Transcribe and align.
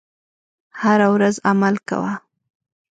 هره 0.81 1.07
ورځ 1.15 1.35
عمل 1.49 1.75
کوه. 1.89 2.13